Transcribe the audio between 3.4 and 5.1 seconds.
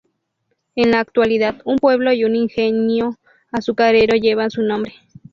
azucarero llevan su nombre.